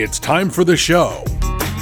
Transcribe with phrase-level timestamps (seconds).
[0.00, 1.24] It's time for the show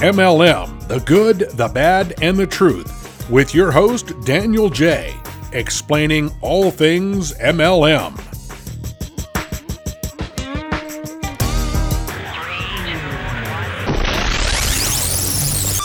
[0.00, 5.14] MLM The Good, the Bad, and the Truth with your host, Daniel J.,
[5.52, 8.16] explaining all things MLM.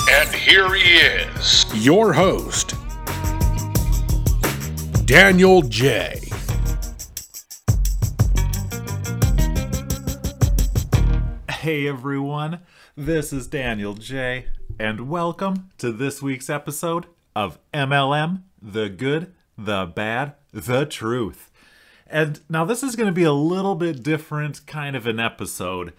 [0.10, 2.76] And here he is, your host,
[5.06, 6.31] Daniel J.
[11.62, 12.62] Hey everyone,
[12.98, 14.48] this is Daniel J,
[14.80, 21.52] and welcome to this week's episode of MLM The Good, the Bad, the Truth.
[22.08, 25.94] And now this is going to be a little bit different kind of an episode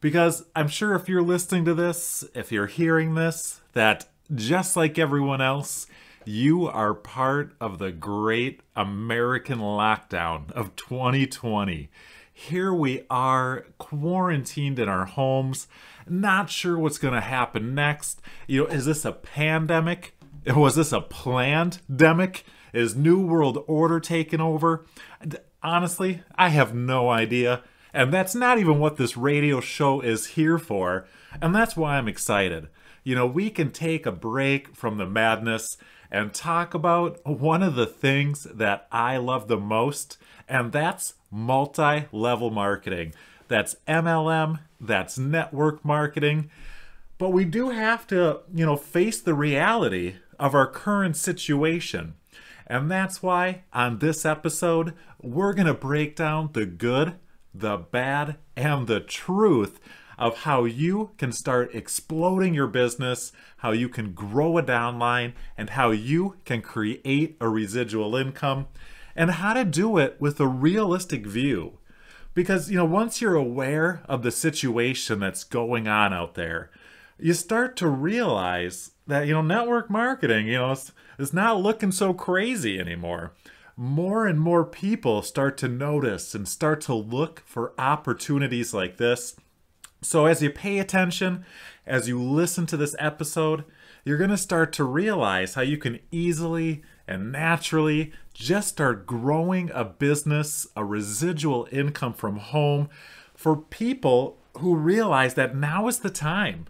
[0.00, 4.98] because I'm sure if you're listening to this, if you're hearing this, that just like
[4.98, 5.86] everyone else,
[6.24, 11.90] you are part of the great American lockdown of 2020.
[12.48, 15.68] Here we are, quarantined in our homes,
[16.08, 18.20] not sure what's going to happen next.
[18.48, 20.16] You know, is this a pandemic?
[20.44, 22.42] Was this a planned demic?
[22.72, 24.84] Is New World Order taking over?
[25.62, 27.62] Honestly, I have no idea.
[27.94, 31.06] And that's not even what this radio show is here for.
[31.40, 32.66] And that's why I'm excited.
[33.04, 35.78] You know, we can take a break from the madness
[36.10, 42.06] and talk about one of the things that I love the most, and that's multi
[42.12, 43.14] level marketing.
[43.48, 46.50] That's MLM, that's network marketing.
[47.18, 52.14] But we do have to, you know, face the reality of our current situation.
[52.66, 57.14] And that's why on this episode, we're going to break down the good,
[57.54, 59.78] the bad, and the truth
[60.18, 65.70] of how you can start exploding your business, how you can grow a downline, and
[65.70, 68.66] how you can create a residual income,
[69.14, 71.78] and how to do it with a realistic view.
[72.34, 76.70] Because, you know, once you're aware of the situation that's going on out there,
[77.18, 81.92] you start to realize that, you know, network marketing, you know, it's, it's not looking
[81.92, 83.32] so crazy anymore
[83.76, 89.36] more and more people start to notice and start to look for opportunities like this.
[90.02, 91.44] So, as you pay attention,
[91.86, 93.64] as you listen to this episode,
[94.04, 99.70] you're going to start to realize how you can easily and naturally just start growing
[99.72, 102.88] a business, a residual income from home
[103.34, 106.66] for people who realize that now is the time.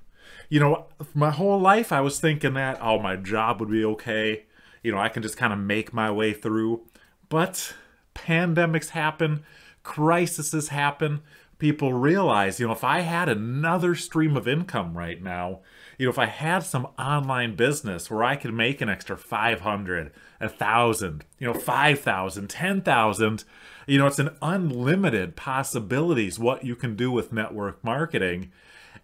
[0.49, 4.45] You know, my whole life I was thinking that, oh, my job would be okay.
[4.83, 6.83] You know, I can just kind of make my way through.
[7.29, 7.75] But
[8.15, 9.45] pandemics happen,
[9.83, 11.23] crises happen.
[11.59, 15.61] People realize, you know, if I had another stream of income right now,
[15.99, 20.13] you know, if I had some online business where I could make an extra 500,
[20.41, 23.45] a thousand, you know, 5,000, 10,000,
[23.87, 28.51] you know, it's an unlimited possibilities what you can do with network marketing.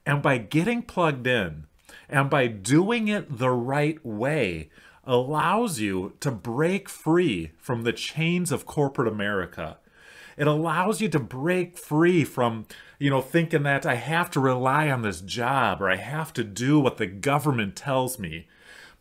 [0.07, 1.65] And by getting plugged in
[2.09, 4.71] and by doing it the right way,
[5.05, 9.79] allows you to break free from the chains of corporate America.
[10.39, 12.67] It allows you to break free from,
[13.01, 16.45] you know, thinking that I have to rely on this job or I have to
[16.45, 18.47] do what the government tells me.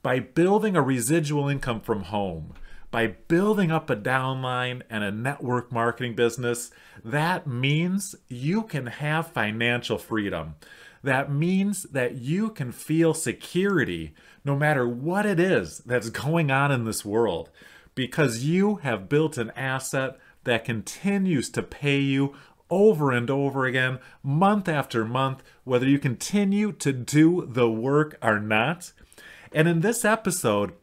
[0.01, 2.53] By building a residual income from home,
[2.89, 6.71] by building up a downline and a network marketing business,
[7.03, 10.55] that means you can have financial freedom.
[11.03, 16.71] That means that you can feel security no matter what it is that's going on
[16.71, 17.51] in this world
[17.97, 22.35] because you have built an asset that continues to pay you
[22.69, 28.39] over and over again, month after month, whether you continue to do the work or
[28.39, 28.91] not.
[29.51, 30.73] And in this episode,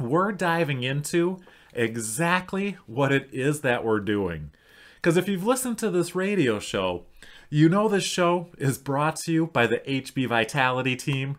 [0.00, 1.38] we're diving into
[1.74, 4.50] exactly what it is that we're doing.
[4.96, 7.04] Because if you've listened to this radio show,
[7.50, 11.38] you know this show is brought to you by the HB Vitality team.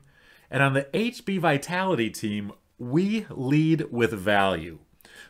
[0.49, 4.79] And on the HB Vitality team, we lead with value.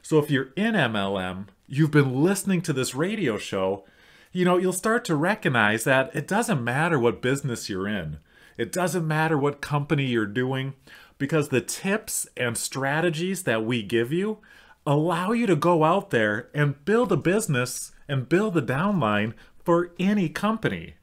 [0.01, 3.85] So if you're in MLM, you've been listening to this radio show,
[4.31, 8.18] you know, you'll start to recognize that it doesn't matter what business you're in.
[8.57, 10.74] It doesn't matter what company you're doing
[11.18, 14.39] because the tips and strategies that we give you
[14.86, 19.33] allow you to go out there and build a business and build a downline
[19.63, 20.95] for any company.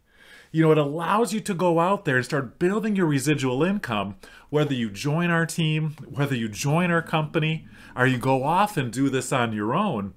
[0.50, 4.16] You know, it allows you to go out there and start building your residual income,
[4.50, 8.92] whether you join our team, whether you join our company, or you go off and
[8.92, 10.14] do this on your own.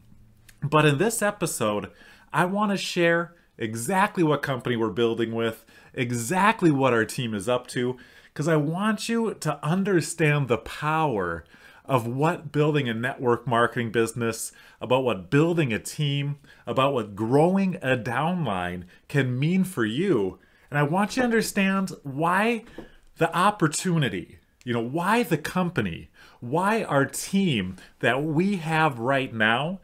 [0.62, 1.90] But in this episode,
[2.34, 7.48] I want to share exactly what company we're building with, exactly what our team is
[7.48, 11.46] up to, because I want you to understand the power
[11.86, 17.76] of what building a network marketing business, about what building a team, about what growing
[17.78, 20.40] a downline can mean for you.
[20.70, 22.64] And I want you to understand why
[23.18, 26.10] the opportunity, you know, why the company,
[26.40, 29.80] why our team that we have right now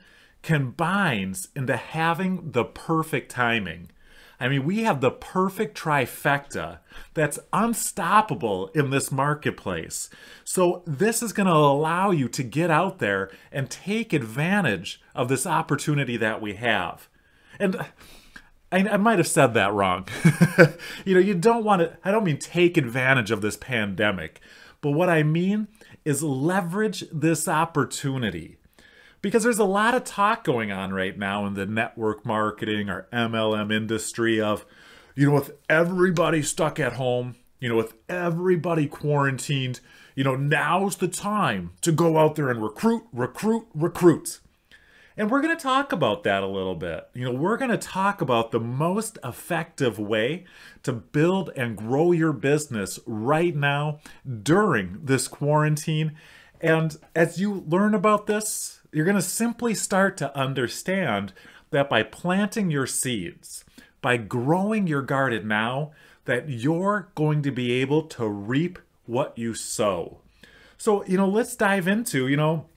[0.46, 3.90] combines into having the perfect timing.
[4.40, 6.78] I mean, we have the perfect trifecta
[7.16, 10.08] that's unstoppable in this marketplace.
[10.44, 15.30] So, this is going to allow you to get out there and take advantage of
[15.30, 17.10] this opportunity that we have.
[17.60, 17.78] And
[18.72, 20.08] I, I might have said that wrong.
[21.06, 24.42] you know, you don't want to, I don't mean take advantage of this pandemic,
[24.82, 25.70] but what I mean
[26.04, 28.58] is leverage this opportunity
[29.26, 33.08] because there's a lot of talk going on right now in the network marketing or
[33.12, 34.68] MLM industry of,
[35.16, 39.80] you know, with everybody stuck at home, you know, with everybody quarantined,
[40.14, 44.42] you know, now's the time to go out there and recruit, recruit, recruit.
[45.18, 47.10] And we're going to talk about that a little bit.
[47.16, 50.46] You know, we're going to talk about the most effective way
[50.84, 54.02] to build and grow your business right now
[54.44, 56.16] during this quarantine.
[56.62, 61.34] And as you learn about this, you're going to simply start to understand
[61.72, 63.66] that by planting your seeds,
[64.02, 65.92] by growing your garden now,
[66.24, 70.22] that you're going to be able to reap what you sow.
[70.78, 72.68] So, you know, let's dive into, you know,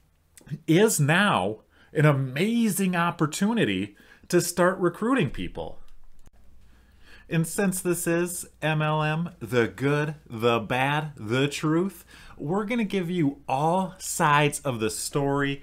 [0.67, 1.61] is now
[1.93, 3.95] an amazing opportunity
[4.27, 5.79] to start recruiting people.
[7.31, 12.05] And since this is MLM, the good, the bad, the truth,
[12.37, 15.63] we're going to give you all sides of the story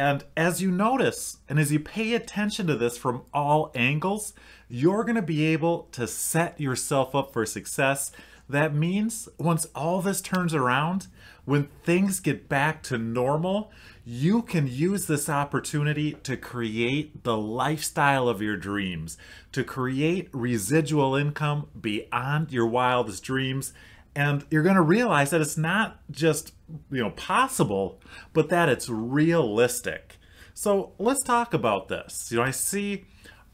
[0.00, 4.32] and as you notice, and as you pay attention to this from all angles,
[4.66, 8.10] you're going to be able to set yourself up for success.
[8.48, 11.08] That means once all this turns around,
[11.44, 13.70] when things get back to normal,
[14.02, 19.18] you can use this opportunity to create the lifestyle of your dreams,
[19.52, 23.74] to create residual income beyond your wildest dreams,
[24.14, 26.52] and you're going to realize that it's not just
[26.90, 28.00] you know possible
[28.32, 30.16] but that it's realistic.
[30.54, 32.28] So let's talk about this.
[32.30, 33.04] You know i see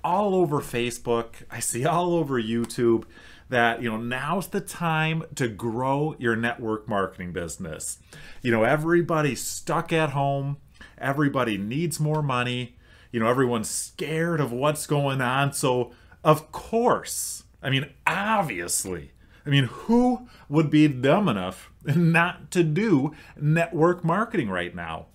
[0.04, 3.02] all over facebook i see all over youtube
[3.48, 7.98] that you know now's the time to grow your network marketing business.
[8.42, 10.58] You know everybody's stuck at home
[10.98, 12.76] everybody needs more money
[13.12, 15.92] you know everyone's scared of what's going on so
[16.24, 19.12] of course i mean obviously
[19.46, 25.06] I mean, who would be dumb enough not to do network marketing right now?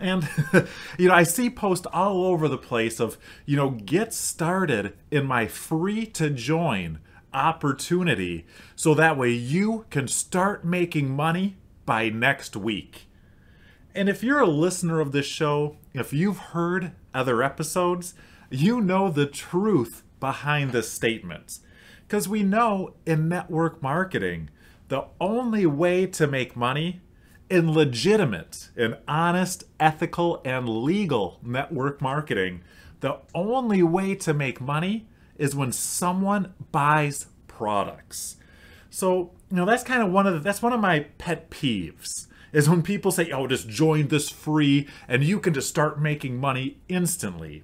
[0.00, 0.28] And,
[0.98, 5.26] you know, I see posts all over the place of, you know, get started in
[5.26, 6.98] my free to join
[7.34, 11.56] opportunity so that way you can start making money
[11.86, 13.06] by next week.
[13.94, 18.14] And if you're a listener of this show, if you've heard other episodes,
[18.50, 21.58] you know the truth behind this statement.
[22.12, 24.50] Because we know in network marketing,
[24.88, 27.00] the only way to make money
[27.48, 32.60] in legitimate in honest, ethical, and legal network marketing,
[33.00, 38.36] the only way to make money is when someone buys products.
[38.90, 42.26] So, you know, that's kind of one of the, that's one of my pet peeves
[42.52, 46.36] is when people say, "Oh, just join this free and you can just start making
[46.36, 47.62] money instantly."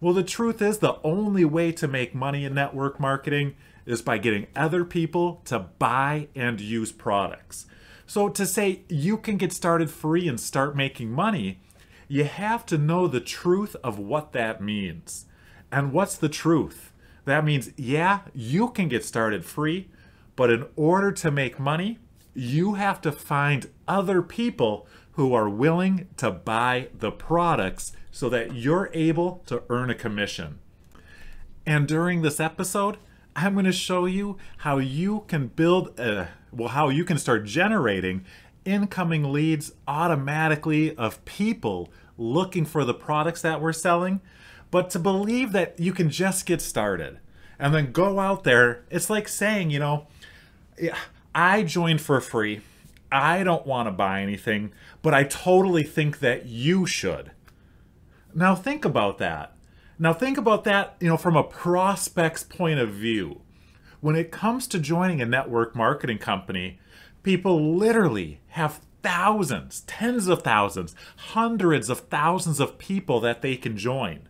[0.00, 3.54] Well, the truth is the only way to make money in network marketing
[3.86, 7.66] is by getting other people to buy and use products.
[8.06, 11.60] So to say you can get started free and start making money,
[12.08, 15.26] you have to know the truth of what that means.
[15.70, 16.92] And what's the truth?
[17.24, 19.88] That means, yeah, you can get started free,
[20.36, 21.98] but in order to make money,
[22.34, 28.54] you have to find other people who are willing to buy the products so that
[28.54, 30.58] you're able to earn a commission.
[31.64, 32.98] And during this episode,
[33.34, 37.44] I'm going to show you how you can build a, well, how you can start
[37.44, 38.24] generating
[38.64, 44.20] incoming leads automatically of people looking for the products that we're selling.
[44.70, 47.18] But to believe that you can just get started
[47.58, 50.06] and then go out there, it's like saying, you know,
[51.34, 52.60] I joined for free.
[53.10, 54.72] I don't want to buy anything,
[55.02, 57.32] but I totally think that you should.
[58.34, 59.54] Now think about that.
[60.02, 63.42] Now think about that, you know, from a prospect's point of view.
[64.00, 66.80] When it comes to joining a network marketing company,
[67.22, 73.76] people literally have thousands, tens of thousands, hundreds of thousands of people that they can
[73.76, 74.28] join.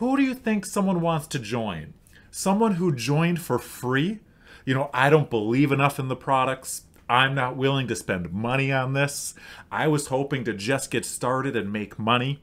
[0.00, 1.94] Who do you think someone wants to join?
[2.32, 4.18] Someone who joined for free?
[4.64, 6.86] You know, I don't believe enough in the products.
[7.08, 9.34] I'm not willing to spend money on this.
[9.70, 12.42] I was hoping to just get started and make money.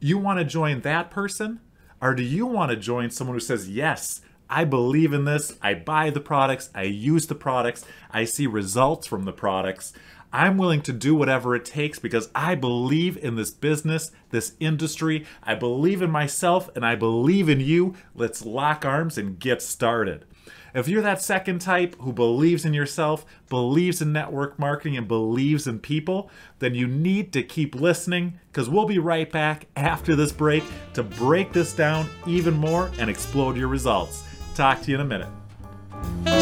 [0.00, 1.60] You want to join that person?
[2.04, 4.20] Or do you want to join someone who says, yes,
[4.50, 5.56] I believe in this.
[5.62, 6.68] I buy the products.
[6.74, 7.86] I use the products.
[8.10, 9.94] I see results from the products.
[10.30, 15.24] I'm willing to do whatever it takes because I believe in this business, this industry.
[15.42, 17.94] I believe in myself and I believe in you.
[18.14, 20.26] Let's lock arms and get started.
[20.74, 25.66] If you're that second type who believes in yourself, believes in network marketing, and believes
[25.66, 30.32] in people, then you need to keep listening because we'll be right back after this
[30.32, 34.24] break to break this down even more and explode your results.
[34.54, 36.33] Talk to you in a minute.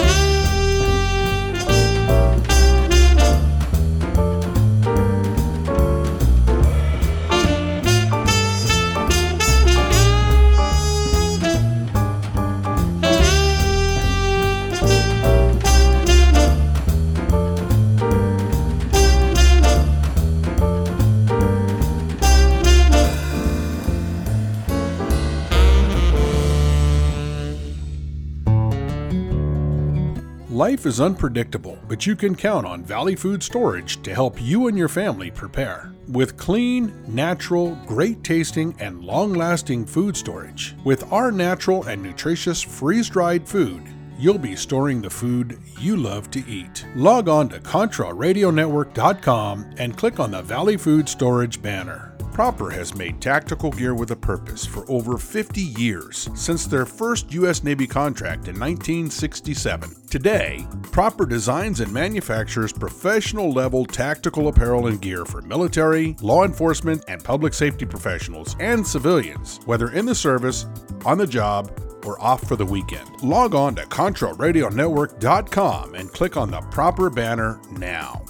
[30.63, 34.79] Life is unpredictable, but you can count on Valley Food Storage to help you and
[34.79, 35.93] your family prepare.
[36.07, 42.63] With clean, natural, great tasting, and long lasting food storage, with our natural and nutritious
[42.63, 43.83] freeze dried food,
[44.17, 46.87] you'll be storing the food you love to eat.
[46.95, 52.12] Log on to ContraRadioNetwork.com and click on the Valley Food Storage banner.
[52.33, 57.31] Propper has made tactical gear with a purpose for over 50 years, since their first
[57.35, 57.63] U.S.
[57.63, 59.95] Navy contract in 1967.
[60.09, 67.05] Today, Propper designs and manufactures professional level tactical apparel and gear for military, law enforcement,
[67.07, 70.65] and public safety professionals and civilians, whether in the service,
[71.05, 71.71] on the job,
[72.07, 73.23] or off for the weekend.
[73.23, 78.25] Log on to ContraRadioNetwork.com and click on the Propper banner now.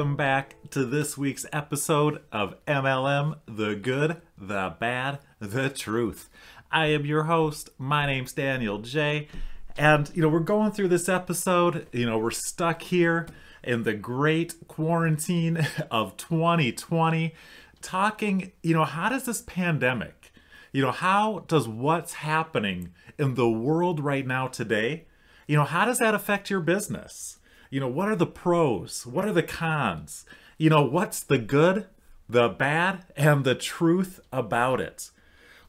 [0.00, 6.30] Welcome back to this week's episode of MLM The Good, The Bad, The Truth.
[6.72, 7.68] I am your host.
[7.76, 9.28] My name's Daniel J.
[9.76, 11.86] And, you know, we're going through this episode.
[11.92, 13.28] You know, we're stuck here
[13.62, 17.34] in the great quarantine of 2020,
[17.82, 20.32] talking, you know, how does this pandemic,
[20.72, 25.04] you know, how does what's happening in the world right now today,
[25.46, 27.36] you know, how does that affect your business?
[27.70, 29.06] You know, what are the pros?
[29.06, 30.24] What are the cons?
[30.58, 31.86] You know, what's the good,
[32.28, 35.10] the bad, and the truth about it?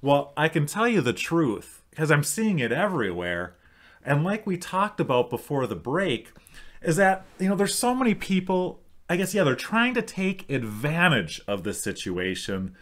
[0.01, 3.55] Well, I can tell you the truth because I'm seeing it everywhere.
[4.03, 6.31] And like we talked about before the break,
[6.81, 10.49] is that, you know, there's so many people, I guess, yeah, they're trying to take
[10.49, 12.75] advantage of this situation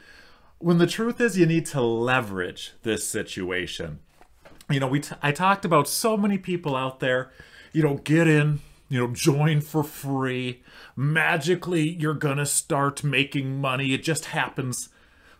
[0.60, 4.00] when the truth is you need to leverage this situation.
[4.70, 7.32] You know, we t- I talked about so many people out there,
[7.74, 10.64] you know, get in, you know, join for free.
[10.96, 13.94] Magically, you're gonna start making money.
[13.94, 14.90] It just happens.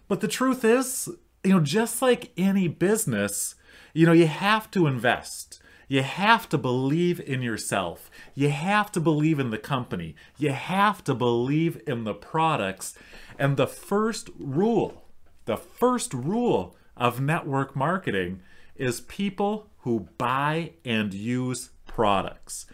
[0.08, 1.10] But the truth is,
[1.44, 3.56] you know, just like any business,
[3.94, 5.60] you know, you have to invest.
[5.88, 8.12] You have to believe in yourself.
[8.36, 10.16] You have to believe in the company.
[10.38, 12.96] You have to believe in the products.
[13.40, 15.06] And the first rule,
[15.46, 18.42] the first rule of network marketing
[18.76, 22.68] is people who buy and use products.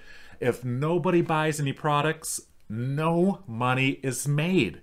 [0.46, 4.82] If nobody buys any products, no money is made.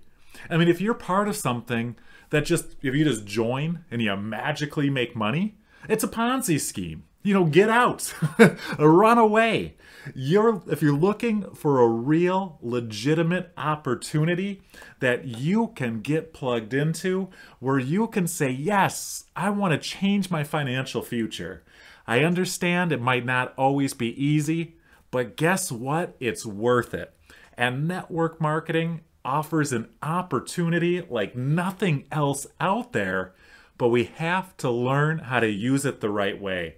[0.49, 1.95] I mean, if you're part of something
[2.31, 5.55] that just, if you just join and you magically make money,
[5.87, 7.05] it's a Ponzi scheme.
[7.23, 8.13] you know, get out,
[8.77, 9.77] run away.
[10.13, 14.61] You're if you're looking for a real legitimate opportunity
[14.99, 17.29] that you can get plugged into
[17.59, 21.63] where you can say, "Yes, I want to change my financial future."
[22.05, 24.75] I understand it might not always be easy,
[25.13, 26.15] but guess what?
[26.19, 27.13] It's worth it.
[27.55, 33.35] And network marketing offers an opportunity like nothing else out there,
[33.77, 36.77] but we have to learn how to use it the right way.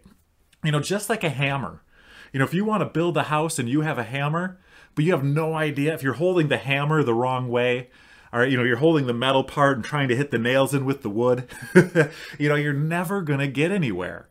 [0.65, 1.81] You know, just like a hammer.
[2.33, 4.59] You know, if you want to build a house and you have a hammer,
[4.95, 7.89] but you have no idea if you're holding the hammer the wrong way,
[8.33, 10.83] or you know, you're holding the metal part and trying to hit the nails in
[10.83, 11.47] with the wood,
[12.37, 14.27] you know, you're never going to get anywhere.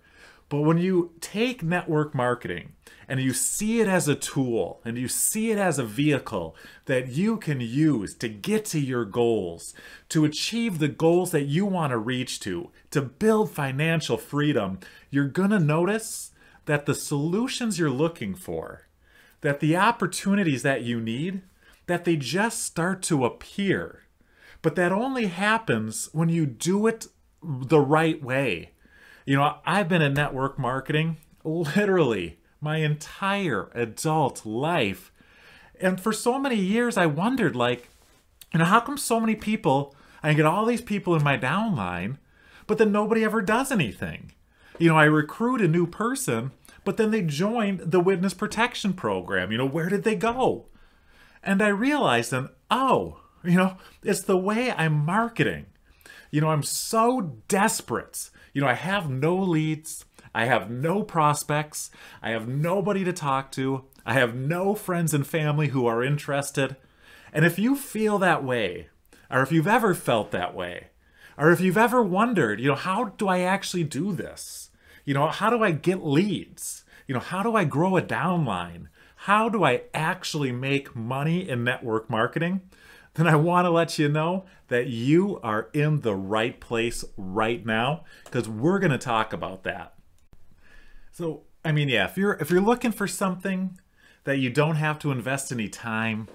[0.55, 2.75] But when you take network marketing
[3.09, 7.09] and you see it as a tool and you see it as a vehicle that
[7.09, 9.75] you can use to get to your goals,
[10.11, 14.79] to achieve the goals that you want to reach to, to build financial freedom,
[15.11, 16.31] you're going to notice
[16.67, 18.87] that the solutions you're looking for,
[19.41, 21.43] that the opportunities that you need,
[21.87, 24.05] that they just start to appear.
[24.63, 27.09] But that only happens when you do it
[27.43, 28.71] the right way.
[29.25, 35.13] You know, I've been in network marketing literally my entire adult life.
[35.81, 37.89] And for so many years, I wondered, like,
[38.53, 42.19] you know, how come so many people, I get all these people in my downline,
[42.67, 44.33] but then nobody ever does anything?
[44.79, 46.53] You know, I recruit a new person,
[46.85, 49.53] but then they joined the witness protection program.
[49.53, 50.67] You know, where did they go?
[51.43, 55.67] And I realized then, oh, you know, it's the way I'm marketing.
[56.31, 58.31] You know, I'm so desperate.
[58.55, 60.07] You know, I have no leads.
[60.35, 61.91] I have no prospects.
[62.23, 63.85] I have nobody to talk to.
[64.07, 66.77] I have no friends and family who are interested.
[67.33, 68.89] And if you feel that way,
[69.31, 70.89] or if you've ever felt that way,
[71.37, 74.71] or if you've ever wondered, you know, how do I actually do this?
[75.05, 76.85] You know, how do I get leads?
[77.07, 78.87] You know, how do I grow a downline?
[79.17, 82.61] How do I actually make money in network marketing?
[83.15, 87.65] Then I want to let you know that you are in the right place right
[87.65, 89.95] now because we're going to talk about that.
[91.13, 93.79] So, I mean, yeah, if you're if you're looking for something
[94.25, 96.29] that you don't have to invest any time,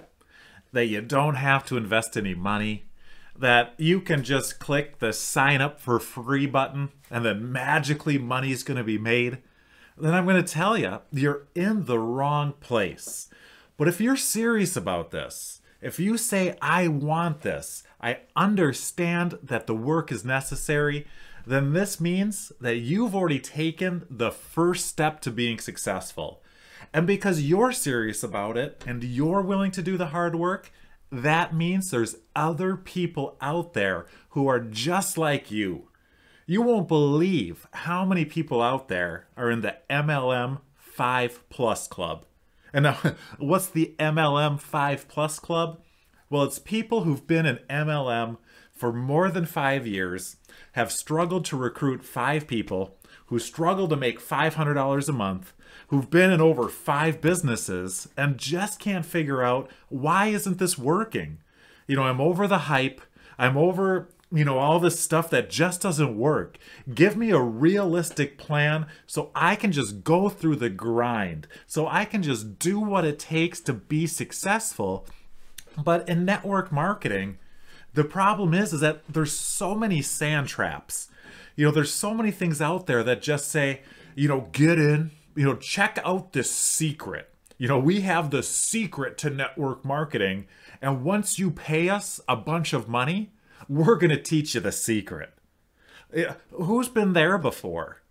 [0.72, 2.84] that you don't have to invest any money,
[3.36, 8.62] that you can just click the sign up for free button and then magically money's
[8.62, 9.38] going to be made,
[9.98, 13.28] then I'm going to tell you, you're in the wrong place.
[13.76, 19.66] But if you're serious about this, if you say, I want this, I understand that
[19.66, 21.06] the work is necessary,
[21.46, 26.42] then this means that you've already taken the first step to being successful.
[26.92, 30.72] And because you're serious about it and you're willing to do the hard work,
[31.12, 35.88] that means there's other people out there who are just like you.
[36.46, 42.26] You won't believe how many people out there are in the MLM 5 Plus Club.
[42.72, 42.98] And now,
[43.38, 45.80] what's the MLM 5 Plus Club?
[46.30, 48.36] Well, it's people who've been in MLM
[48.70, 50.36] for more than five years
[50.72, 55.52] have struggled to recruit five people who struggle to make $500 a month,
[55.88, 61.38] who've been in over five businesses and just can't figure out why isn't this working?
[61.88, 63.00] You know, I'm over the hype.
[63.36, 66.58] I'm over, you know, all this stuff that just doesn't work.
[66.94, 72.04] Give me a realistic plan so I can just go through the grind, so I
[72.04, 75.08] can just do what it takes to be successful.
[75.76, 77.38] But in network marketing,
[77.94, 81.08] the problem is, is that there's so many sand traps.
[81.56, 83.82] You know, there's so many things out there that just say,
[84.14, 87.32] you know, get in, you know, check out this secret.
[87.58, 90.46] You know, we have the secret to network marketing.
[90.80, 93.32] And once you pay us a bunch of money,
[93.68, 95.34] we're going to teach you the secret.
[96.50, 98.02] Who's been there before?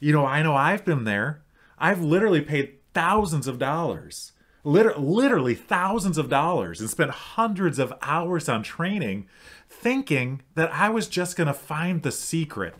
[0.00, 1.42] You know, I know I've been there.
[1.78, 4.32] I've literally paid thousands of dollars
[4.66, 9.26] liter- literally thousands of dollars and spent hundreds of hours on training
[9.70, 12.74] thinking that I was just going to find the secret.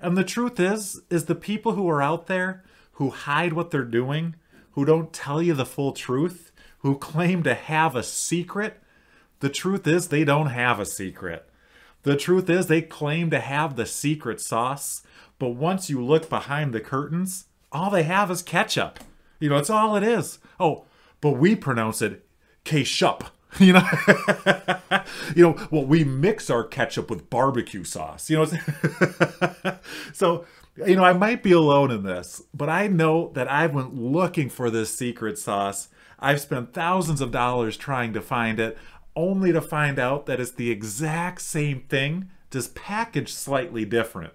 [0.00, 3.84] And the truth is is the people who are out there who hide what they're
[3.84, 4.36] doing,
[4.72, 8.80] who don't tell you the full truth, who claim to have a secret,
[9.40, 11.48] the truth is they don't have a secret.
[12.02, 15.02] The truth is they claim to have the secret sauce,
[15.38, 19.00] but once you look behind the curtains, all they have is ketchup.
[19.40, 20.38] You know, it's all it is.
[20.58, 20.84] Oh,
[21.20, 22.26] but we pronounce it
[22.64, 23.24] ketchup.
[23.58, 23.88] You know,
[25.34, 25.68] you know.
[25.70, 28.28] Well, we mix our ketchup with barbecue sauce.
[28.28, 28.44] You know,
[30.12, 30.44] so
[30.86, 34.50] you know I might be alone in this, but I know that I've went looking
[34.50, 35.88] for this secret sauce.
[36.20, 38.76] I've spent thousands of dollars trying to find it,
[39.16, 44.34] only to find out that it's the exact same thing, just packaged slightly different.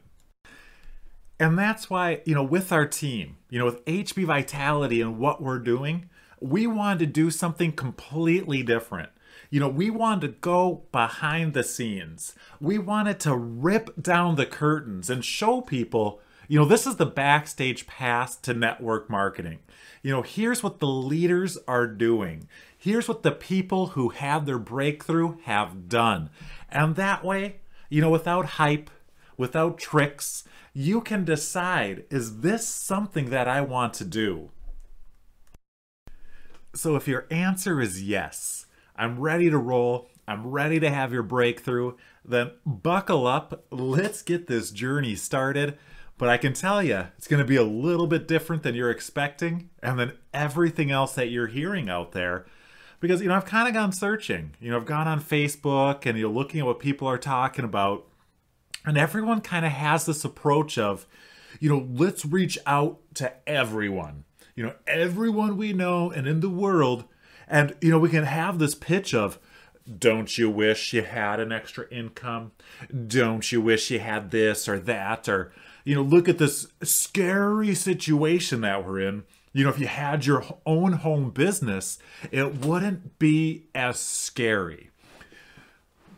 [1.39, 5.41] And that's why, you know, with our team, you know, with HB Vitality and what
[5.41, 6.09] we're doing,
[6.43, 9.09] we wanted to do something completely different.
[9.49, 12.35] You know, we wanted to go behind the scenes.
[12.59, 17.05] We wanted to rip down the curtains and show people, you know, this is the
[17.05, 19.59] backstage pass to network marketing.
[20.01, 22.49] You know, here's what the leaders are doing.
[22.77, 26.29] Here's what the people who had their breakthrough have done.
[26.69, 28.89] And that way, you know, without hype,
[29.37, 34.49] without tricks, you can decide is this something that I want to do?
[36.75, 41.23] So if your answer is yes, I'm ready to roll, I'm ready to have your
[41.23, 41.93] breakthrough,
[42.25, 45.77] then buckle up, let's get this journey started.
[46.17, 48.91] But I can tell you, it's going to be a little bit different than you're
[48.91, 52.45] expecting and then everything else that you're hearing out there.
[52.99, 54.55] Because, you know, I've kind of gone searching.
[54.61, 58.07] You know, I've gone on Facebook and you're looking at what people are talking about.
[58.85, 61.05] And everyone kind of has this approach of,
[61.59, 64.23] you know, let's reach out to everyone,
[64.55, 67.05] you know, everyone we know and in the world.
[67.47, 69.39] And, you know, we can have this pitch of,
[69.99, 72.51] don't you wish you had an extra income?
[73.07, 75.27] Don't you wish you had this or that?
[75.27, 75.51] Or,
[75.83, 79.23] you know, look at this scary situation that we're in.
[79.51, 81.99] You know, if you had your own home business,
[82.31, 84.89] it wouldn't be as scary.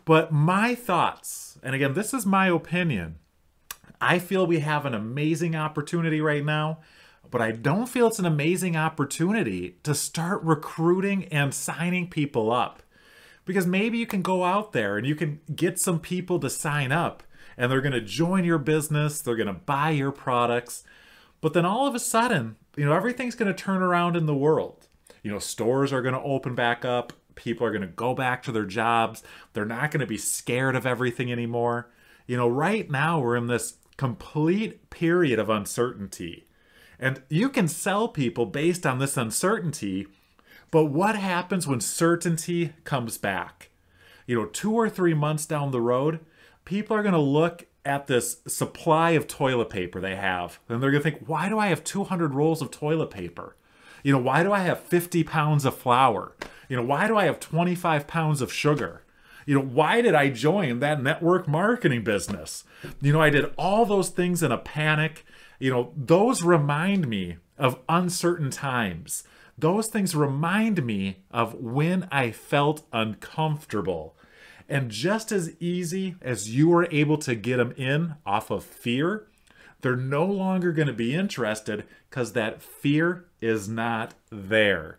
[0.05, 3.15] But my thoughts, and again, this is my opinion,
[3.99, 6.79] I feel we have an amazing opportunity right now,
[7.35, 12.81] but I don't feel it's an amazing opportunity to start recruiting and signing people up.
[13.43, 16.93] Because maybe you can go out there and you can get some people to sign
[16.93, 17.23] up
[17.57, 20.85] and they're going to join your business, they're going to buy your products.
[21.41, 24.33] But then all of a sudden, you know, everything's going to turn around in the
[24.33, 24.87] world.
[25.21, 28.43] You know, stores are going to open back up, people are going to go back
[28.43, 29.23] to their jobs.
[29.51, 31.91] They're not going to be scared of everything anymore.
[32.27, 36.45] You know, right now we're in this complete period of uncertainty.
[37.05, 40.07] And you can sell people based on this uncertainty,
[40.71, 43.69] but what happens when certainty comes back?
[44.25, 46.21] You know, two or three months down the road,
[46.65, 50.89] people are going to look at this supply of toilet paper they have, and they're
[50.89, 53.55] going to think, why do I have 200 rolls of toilet paper?
[54.01, 56.35] You know, why do I have 50 pounds of flour?
[56.69, 59.03] You know, why do I have 25 pounds of sugar?
[59.45, 62.63] You know, why did I join that network marketing business?
[62.99, 65.23] You know, I did all those things in a panic.
[65.59, 69.23] You know, those remind me of uncertain times.
[69.57, 74.15] Those things remind me of when I felt uncomfortable.
[74.67, 79.27] And just as easy as you were able to get them in off of fear,
[79.81, 84.97] they're no longer going to be interested because that fear is not there.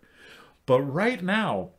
[0.65, 1.71] But right now,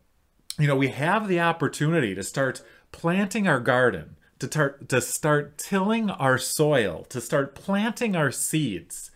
[0.59, 2.63] you know, we have the opportunity to start
[2.93, 9.11] planting our garden, to start to start tilling our soil, to start planting our seeds.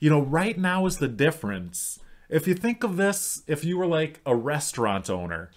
[0.00, 2.00] You know, right now is the difference.
[2.28, 5.50] If you think of this, if you were like a restaurant owner,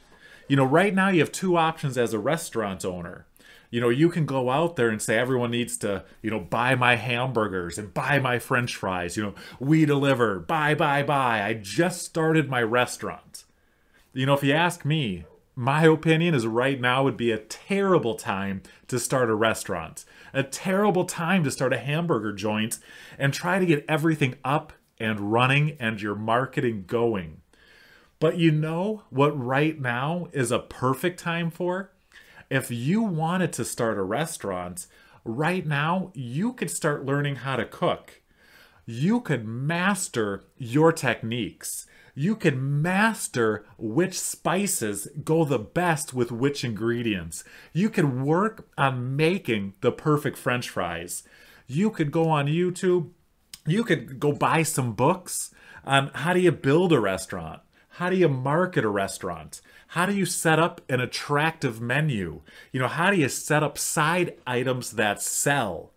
[0.48, 3.26] you know, right now you have two options as a restaurant owner.
[3.70, 6.76] You know, you can go out there and say everyone needs to, you know, buy
[6.76, 9.18] my hamburgers and buy my french fries.
[9.18, 11.44] You know, we deliver, buy, buy, buy.
[11.44, 13.44] I just started my restaurant
[14.18, 15.26] you know, if you ask me,
[15.60, 20.44] my opinion is right now would be a terrible time to start a restaurant, a
[20.44, 22.78] terrible time to start a hamburger joint
[23.18, 27.42] and try to get everything up and running and your marketing going.
[28.20, 31.92] But you know what right now is a perfect time for?
[32.52, 34.86] If you wanted to start a restaurant,
[35.26, 38.22] right now you could start learning how to cook.
[38.86, 46.64] You could master your techniques you can master which spices go the best with which
[46.64, 47.44] ingredients.
[47.74, 51.22] You can work on making the perfect french fries.
[51.68, 53.12] You could go on YouTube.
[53.68, 55.54] You could go buy some books
[55.86, 57.62] on how do you build a restaurant?
[57.90, 59.62] How do you market a restaurant?
[59.90, 62.42] How do you set up an attractive menu?
[62.72, 65.92] You know, how do you set up side items that sell?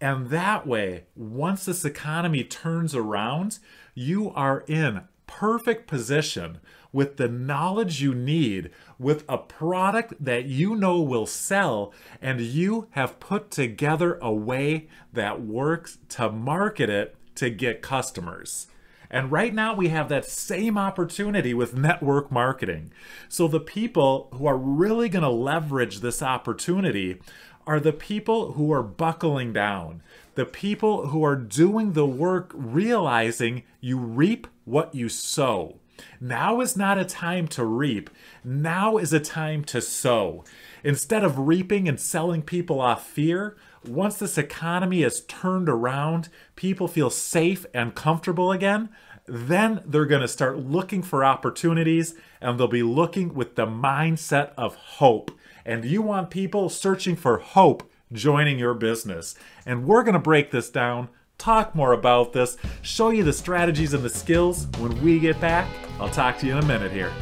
[0.00, 3.58] And that way, once this economy turns around,
[3.96, 6.58] you are in perfect position
[6.92, 12.88] with the knowledge you need with a product that you know will sell and you
[12.92, 18.68] have put together a way that works to market it to get customers.
[19.10, 22.92] And right now we have that same opportunity with network marketing.
[23.28, 27.20] So the people who are really going to leverage this opportunity
[27.66, 30.02] are the people who are buckling down,
[30.34, 35.78] the people who are doing the work realizing you reap what you sow.
[36.20, 38.10] Now is not a time to reap.
[38.44, 40.44] Now is a time to sow.
[40.84, 46.88] Instead of reaping and selling people off fear, once this economy is turned around, people
[46.88, 48.90] feel safe and comfortable again,
[49.26, 54.52] then they're going to start looking for opportunities and they'll be looking with the mindset
[54.56, 55.30] of hope.
[55.64, 59.34] And you want people searching for hope joining your business.
[59.64, 63.94] And we're going to break this down, talk more about this, show you the strategies
[63.94, 65.68] and the skills when we get back.
[66.00, 67.12] I'll talk to you in a minute here.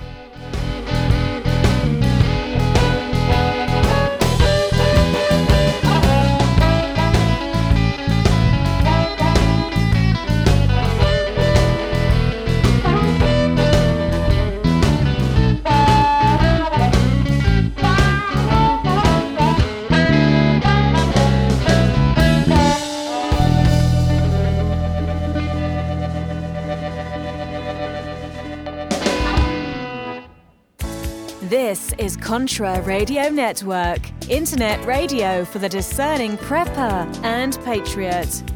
[31.54, 38.53] This is Contra Radio Network, internet radio for the discerning prepper and patriot.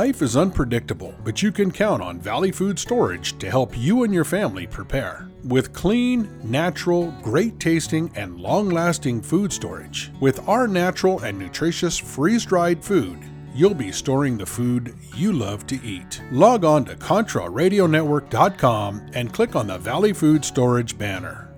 [0.00, 4.14] Life is unpredictable, but you can count on Valley Food Storage to help you and
[4.14, 5.28] your family prepare.
[5.44, 11.98] With clean, natural, great tasting, and long lasting food storage, with our natural and nutritious
[11.98, 13.18] freeze dried food,
[13.54, 16.22] you'll be storing the food you love to eat.
[16.32, 21.49] Log on to ContraRadioNetwork.com and click on the Valley Food Storage banner.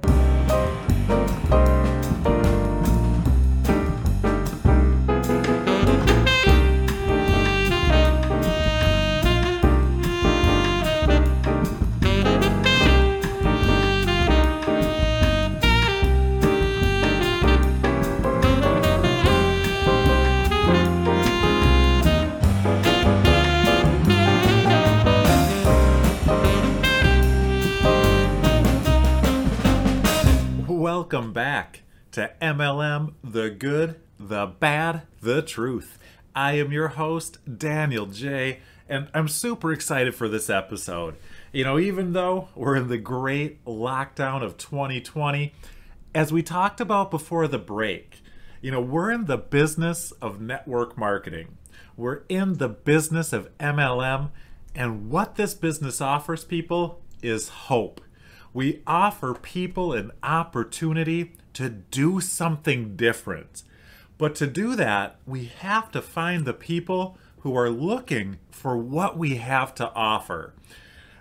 [32.53, 35.99] MLM The Good, The Bad, The Truth.
[36.37, 38.61] I am your host, Daniel J.,
[38.91, 41.17] and I'm super excited for this episode.
[41.51, 45.55] You know, even though we're in the great lockdown of 2020,
[46.15, 48.23] as we talked about before the break,
[48.61, 51.57] you know, we're in the business of network marketing.
[51.97, 54.29] We're in the business of MLM,
[54.75, 58.03] and what this business offers people is hope.
[58.53, 63.63] We offer people an opportunity to do something different.
[64.19, 69.19] But to do that, we have to find the people who are looking for what
[69.19, 70.55] we have to offer.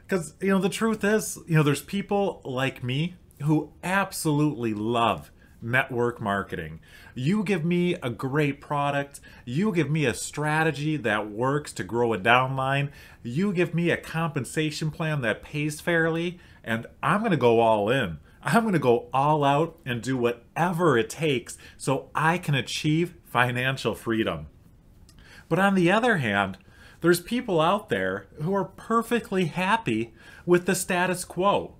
[0.07, 5.31] Because, you know, the truth is, you know, there's people like me who absolutely love
[5.61, 6.79] network marketing.
[7.13, 12.13] You give me a great product, you give me a strategy that works to grow
[12.13, 12.89] a downline,
[13.23, 17.89] you give me a compensation plan that pays fairly, and I'm going to go all
[17.89, 18.19] in.
[18.43, 23.15] I'm going to go all out and do whatever it takes so I can achieve
[23.25, 24.47] financial freedom.
[25.47, 26.57] But on the other hand,
[27.01, 30.13] there's people out there who are perfectly happy
[30.45, 31.75] with the status quo.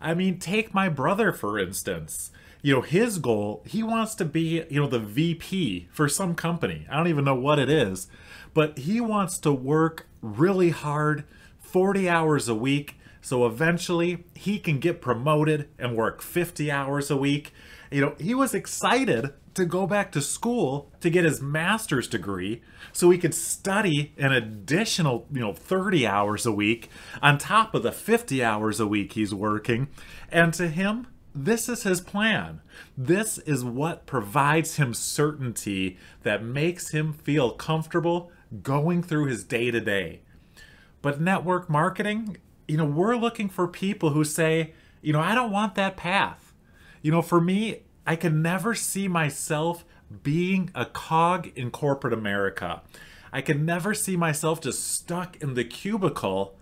[0.00, 2.30] I mean, take my brother, for instance.
[2.62, 6.86] You know, his goal, he wants to be, you know, the VP for some company.
[6.90, 8.08] I don't even know what it is,
[8.54, 11.24] but he wants to work really hard,
[11.58, 17.16] 40 hours a week, so eventually he can get promoted and work 50 hours a
[17.16, 17.52] week.
[17.90, 22.62] You know, he was excited to go back to school to get his master's degree
[22.92, 26.88] so he could study an additional, you know, 30 hours a week
[27.20, 29.88] on top of the 50 hours a week he's working.
[30.30, 32.60] And to him, this is his plan.
[32.96, 39.70] This is what provides him certainty that makes him feel comfortable going through his day
[39.70, 40.22] to day.
[41.02, 42.38] But network marketing
[42.70, 46.54] you know, we're looking for people who say, you know, I don't want that path.
[47.02, 49.84] You know, for me, I can never see myself
[50.22, 52.82] being a cog in corporate America.
[53.32, 56.56] I can never see myself just stuck in the cubicle.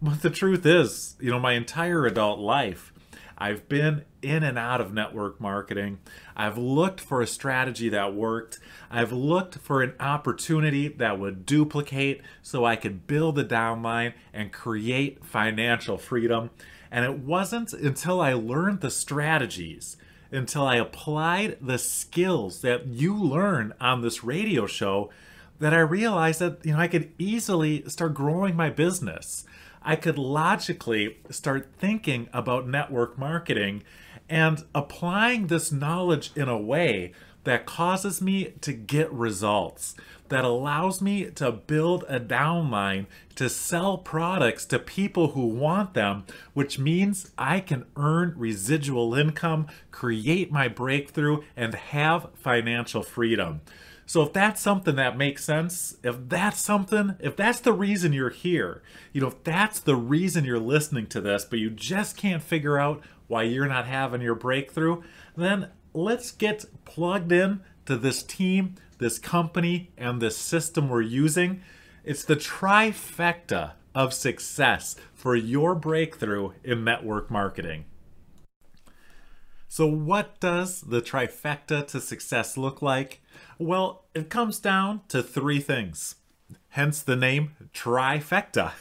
[0.00, 2.91] But the truth is, you know, my entire adult life,
[3.38, 5.98] I've been in and out of network marketing.
[6.36, 8.58] I've looked for a strategy that worked.
[8.90, 14.52] I've looked for an opportunity that would duplicate so I could build a downline and
[14.52, 16.50] create financial freedom.
[16.90, 19.96] And it wasn't until I learned the strategies,
[20.30, 25.10] until I applied the skills that you learn on this radio show,
[25.62, 29.44] that I realized that you know I could easily start growing my business.
[29.84, 33.82] I could logically start thinking about network marketing
[34.28, 37.12] and applying this knowledge in a way
[37.44, 39.96] that causes me to get results,
[40.28, 46.24] that allows me to build a downline to sell products to people who want them,
[46.54, 53.60] which means I can earn residual income, create my breakthrough, and have financial freedom.
[54.12, 58.28] So if that's something that makes sense, if that's something, if that's the reason you're
[58.28, 62.42] here, you know, if that's the reason you're listening to this, but you just can't
[62.42, 65.00] figure out why you're not having your breakthrough,
[65.34, 71.62] then let's get plugged in to this team, this company, and this system we're using.
[72.04, 77.86] It's the trifecta of success for your breakthrough in network marketing.
[79.68, 83.21] So, what does the trifecta to success look like?
[83.58, 86.16] Well, it comes down to three things.
[86.70, 88.72] Hence the name trifecta.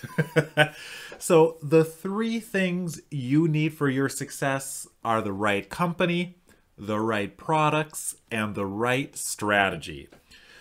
[1.20, 6.38] so, the three things you need for your success are the right company,
[6.78, 10.08] the right products, and the right strategy.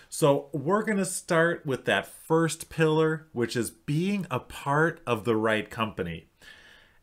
[0.09, 5.25] So, we're going to start with that first pillar, which is being a part of
[5.25, 6.27] the right company.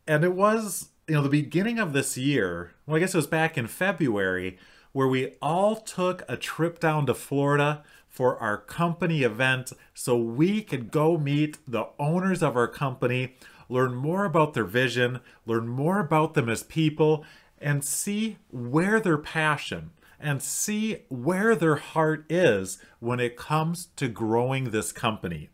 [0.06, 3.26] And it was you know, the beginning of this year, well, I guess it was
[3.26, 4.58] back in February,
[4.92, 10.62] where we all took a trip down to Florida for our company event so we
[10.62, 13.36] could go meet the owners of our company,
[13.68, 17.24] learn more about their vision, learn more about them as people,
[17.60, 24.08] and see where their passion and see where their heart is when it comes to
[24.08, 25.48] growing this company.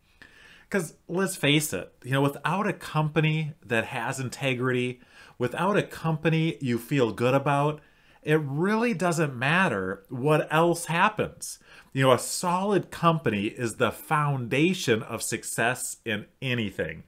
[0.62, 5.01] Because let's face it, you know, without a company that has integrity,
[5.38, 7.81] without a company you feel good about,
[8.25, 11.59] it really doesn't matter what else happens.
[11.93, 17.05] You know, a solid company is the foundation of success in anything.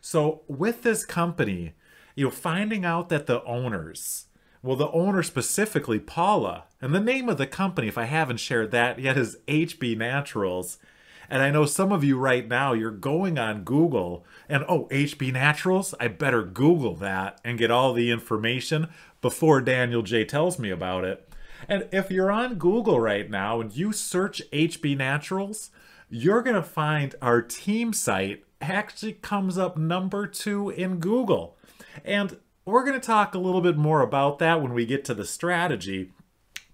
[0.00, 1.74] So, with this company,
[2.14, 4.26] you know, finding out that the owners,
[4.62, 8.70] well, the owner specifically, Paula, and the name of the company, if I haven't shared
[8.70, 10.78] that yet, is HB Naturals.
[11.28, 15.32] And I know some of you right now, you're going on Google and, oh, HB
[15.32, 18.88] Naturals, I better Google that and get all the information
[19.20, 21.28] before Daniel J tells me about it.
[21.68, 25.70] And if you're on Google right now and you search HB Naturals,
[26.08, 31.56] you're going to find our team site actually comes up number two in Google.
[32.04, 35.14] And we're going to talk a little bit more about that when we get to
[35.14, 36.10] the strategy.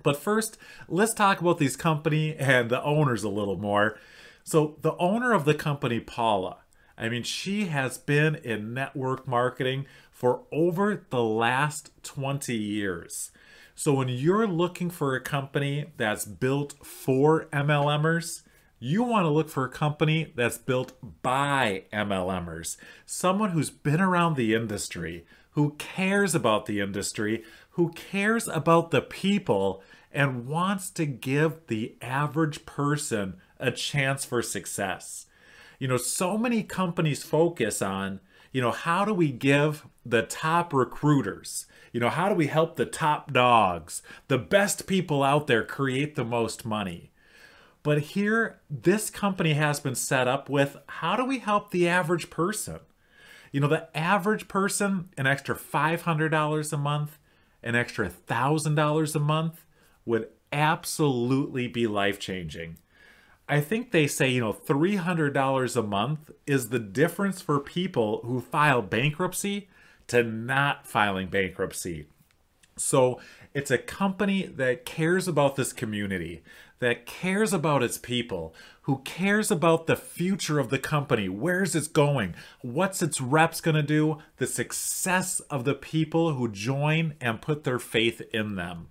[0.03, 3.99] But first, let's talk about these company and the owners a little more.
[4.45, 6.59] So the owner of the company, Paula,
[7.03, 13.33] I mean, she has been in network marketing for over the last 20 years.
[13.75, 18.43] So when you're looking for a company that's built for MLMers,
[18.79, 24.37] you want to look for a company that's built by MLMers, someone who's been around
[24.37, 31.07] the industry, who cares about the industry, who cares about the people, and wants to
[31.07, 35.27] give the average person a chance for success.
[35.83, 38.21] You know, so many companies focus on,
[38.53, 42.77] you know, how do we give the top recruiters, you know, how do we help
[42.77, 47.11] the top dogs, the best people out there create the most money?
[47.83, 52.31] But here, this company has been set up with how do we help the average
[52.31, 52.79] person?
[53.51, 57.19] You know, the average person, an extra $500 a month,
[57.61, 59.67] an extra $1,000 a month
[60.05, 62.77] would absolutely be life changing.
[63.49, 68.41] I think they say, you know, $300 a month is the difference for people who
[68.41, 69.69] file bankruptcy
[70.09, 72.07] to not filing bankruptcy.
[72.77, 73.21] So
[73.55, 76.43] it's a company that cares about this community,
[76.79, 81.29] that cares about its people, who cares about the future of the company.
[81.29, 82.35] Where's it going?
[82.63, 84.19] What's its reps going to do?
[84.39, 88.89] The success of the people who join and put their faith in them.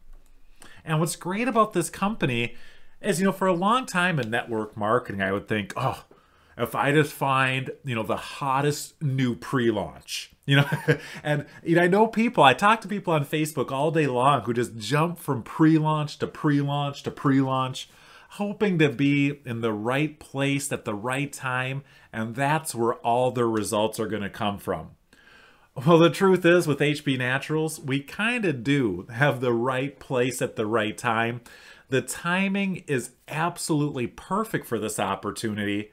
[0.85, 2.55] And what's great about this company
[3.01, 6.05] is, you know, for a long time in network marketing, I would think, oh,
[6.57, 10.69] if I just find, you know, the hottest new pre-launch, you know,
[11.23, 14.41] and you know, I know people, I talk to people on Facebook all day long
[14.41, 17.89] who just jump from pre-launch to pre-launch to pre-launch,
[18.31, 21.83] hoping to be in the right place at the right time,
[22.13, 24.91] and that's where all their results are going to come from.
[25.73, 30.41] Well, the truth is, with HB Naturals, we kind of do have the right place
[30.41, 31.41] at the right time.
[31.91, 35.91] The timing is absolutely perfect for this opportunity.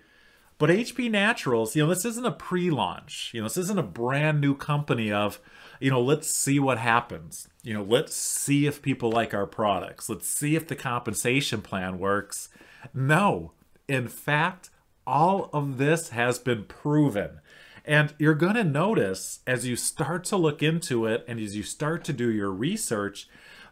[0.57, 3.33] But HB Naturals, you know, this isn't a pre launch.
[3.35, 5.41] You know, this isn't a brand new company of,
[5.81, 7.49] you know, let's see what happens.
[7.65, 10.09] You know, let's see if people like our products.
[10.09, 12.49] Let's see if the compensation plan works.
[12.95, 13.55] No.
[13.89, 14.71] In fact,
[15.05, 17.41] all of this has been proven
[17.85, 21.65] And you're going to notice as you start to look into it and as you
[21.65, 23.29] start to do your research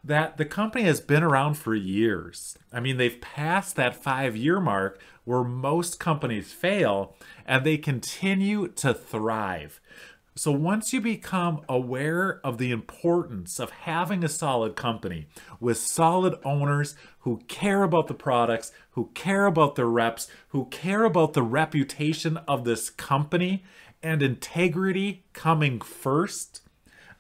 [0.07, 2.57] that the company has been around for years.
[2.73, 8.69] I mean, they've passed that five year mark where most companies fail and they continue
[8.69, 9.81] to thrive.
[10.37, 15.27] So once you become aware of the importance of having a solid company
[15.59, 21.05] with solid owners who care about the products, who care about their reps, who care
[21.05, 23.65] about the reputation of this company
[24.03, 26.61] and integrity coming first,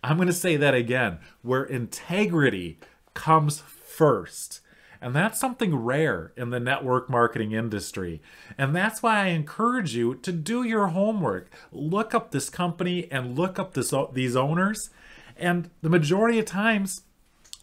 [0.07, 2.79] I'm going to say that again, where integrity
[3.13, 4.61] comes first.
[5.01, 8.23] And that's something rare in the network marketing industry.
[8.57, 11.51] And that's why I encourage you to do your homework.
[11.73, 14.91] Look up this company and look up this, these owners.
[15.37, 17.03] And the majority of times,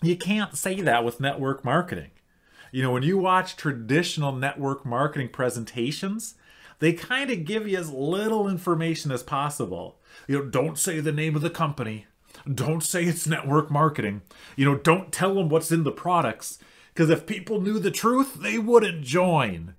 [0.01, 2.11] you can't say that with network marketing.
[2.73, 6.35] You know, when you watch traditional network marketing presentations,
[6.79, 9.97] they kind of give you as little information as possible.
[10.27, 12.07] You know, don't say the name of the company.
[12.51, 14.21] Don't say it's network marketing.
[14.55, 16.59] You know, don't tell them what's in the products
[16.93, 19.75] because if people knew the truth, they wouldn't join.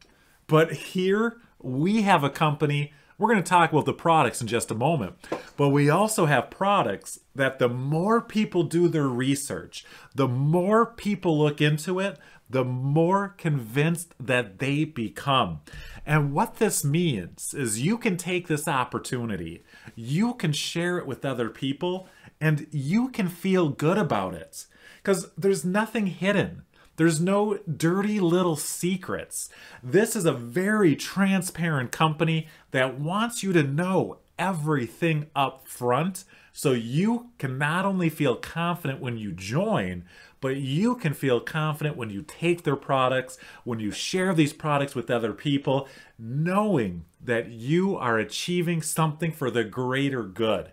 [0.47, 2.93] But here we have a company.
[3.19, 5.15] We're going to talk about the products in just a moment.
[5.57, 9.85] But we also have products that the more people do their research,
[10.15, 12.19] the more people look into it,
[12.51, 15.61] the more convinced that they become.
[16.05, 19.63] And what this means is you can take this opportunity,
[19.95, 22.09] you can share it with other people,
[22.41, 24.67] and you can feel good about it.
[25.03, 26.63] Because there's nothing hidden.
[26.97, 29.49] There's no dirty little secrets.
[29.83, 36.71] This is a very transparent company that wants you to know everything up front so
[36.71, 40.05] you can not only feel confident when you join,
[40.41, 44.95] but you can feel confident when you take their products, when you share these products
[44.95, 50.71] with other people, knowing that you are achieving something for the greater good.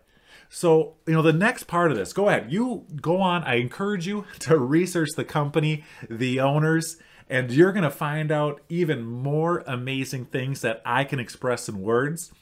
[0.54, 2.52] So, you know, the next part of this, go ahead.
[2.52, 3.43] You go on.
[3.43, 6.97] I encourage you to research the company, the owners,
[7.30, 11.82] and you're going to find out even more amazing things that I can express in
[11.82, 12.34] words.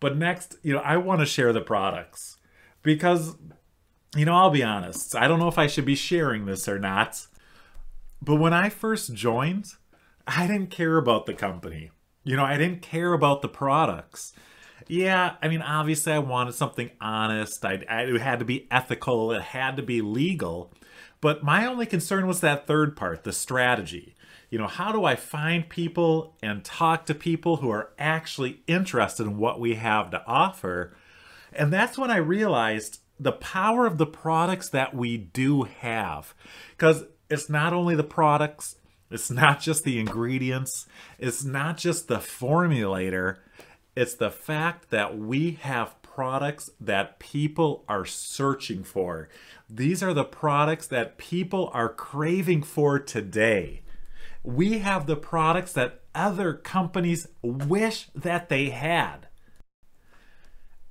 [0.00, 2.38] But next, you know, I want to share the products
[2.82, 3.36] because,
[4.16, 5.14] you know, I'll be honest.
[5.14, 7.26] I don't know if I should be sharing this or not.
[8.22, 9.66] But when I first joined,
[10.26, 11.90] I didn't care about the company.
[12.24, 14.32] You know, I didn't care about the products
[14.90, 17.64] yeah, I mean, obviously, I wanted something honest.
[17.64, 19.30] I, I, it had to be ethical.
[19.30, 20.72] It had to be legal.
[21.20, 24.16] But my only concern was that third part, the strategy.
[24.50, 29.28] You know, how do I find people and talk to people who are actually interested
[29.28, 30.96] in what we have to offer?
[31.52, 36.34] And that's when I realized the power of the products that we do have.
[36.70, 38.74] Because it's not only the products,
[39.08, 40.86] it's not just the ingredients,
[41.16, 43.36] it's not just the formulator
[44.00, 49.28] it's the fact that we have products that people are searching for.
[49.68, 53.82] These are the products that people are craving for today.
[54.42, 59.28] We have the products that other companies wish that they had.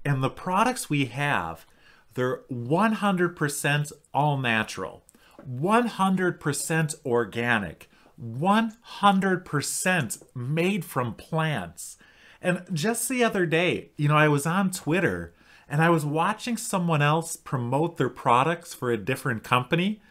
[0.05, 1.65] And the products we have,
[2.13, 5.03] they're 100% all natural,
[5.49, 7.89] 100% organic,
[8.21, 11.97] 100% made from plants.
[12.41, 15.33] And just the other day, you know, I was on Twitter
[15.67, 20.01] and I was watching someone else promote their products for a different company.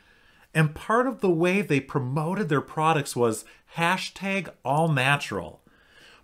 [0.54, 3.44] And part of the way they promoted their products was
[3.76, 5.60] hashtag all natural.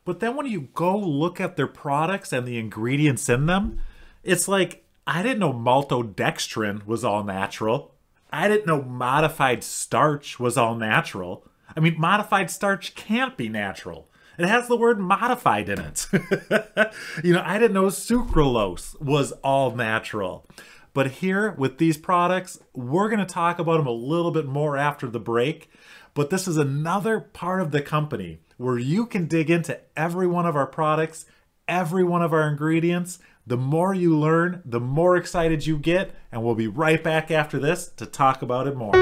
[0.05, 3.80] But then when you go look at their products and the ingredients in them,
[4.22, 7.94] it's like, I didn't know maltodextrin was all natural.
[8.32, 11.46] I didn't know modified starch was all natural.
[11.76, 14.09] I mean, modified starch can't be natural.
[14.39, 16.07] It has the word modified in it.
[17.24, 20.47] you know, I didn't know sucralose was all natural.
[20.93, 24.76] But here with these products, we're going to talk about them a little bit more
[24.76, 25.68] after the break.
[26.14, 30.47] But this is another part of the company where you can dig into every one
[30.47, 31.26] of our products,
[31.66, 33.18] every one of our ingredients.
[33.47, 36.14] The more you learn, the more excited you get.
[36.30, 38.93] And we'll be right back after this to talk about it more.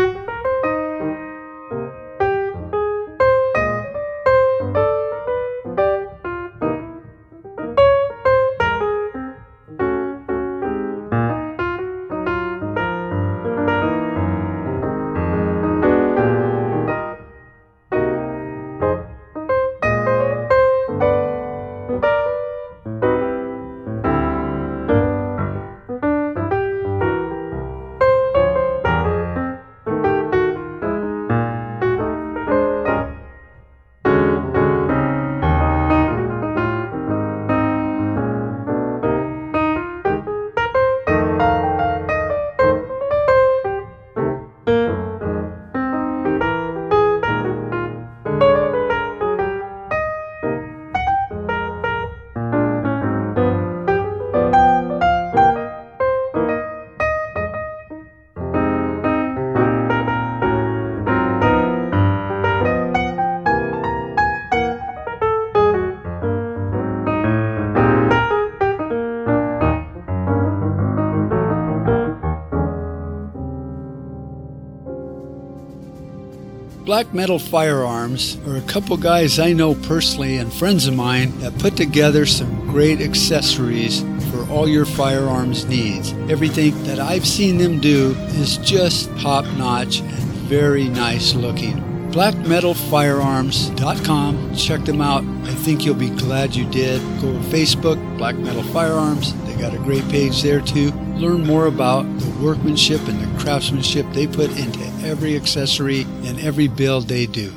[76.93, 81.59] Black Metal Firearms are a couple guys I know personally and friends of mine that
[81.59, 86.13] put together some great accessories for all your firearms needs.
[86.29, 91.81] Everything that I've seen them do is just top notch and very nice looking.
[92.11, 94.55] BlackMetalFirearms.com.
[94.55, 95.25] Check them out.
[95.49, 97.01] I think you'll be glad you did.
[97.23, 99.33] Go to Facebook, Black Metal Firearms.
[99.45, 100.91] They got a great page there too.
[101.15, 106.69] Learn more about the workmanship and the craftsmanship they put into every accessory and every
[106.69, 107.53] build they do.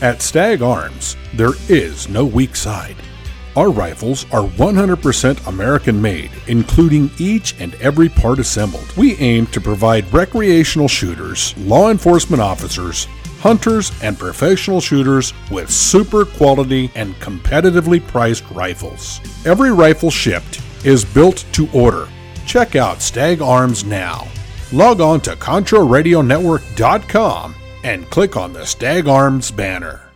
[0.00, 2.96] At Stag Arms, there is no weak side.
[3.56, 8.96] Our rifles are 100% American made, including each and every part assembled.
[8.96, 13.08] We aim to provide recreational shooters, law enforcement officers,
[13.40, 19.20] hunters, and professional shooters with super quality and competitively priced rifles.
[19.44, 22.08] Every rifle shipped is built to order.
[22.46, 24.28] Check out Stag Arms now.
[24.72, 27.54] Log on to ContraRadioNetwork.com
[27.84, 30.07] and click on the Stag Arms banner.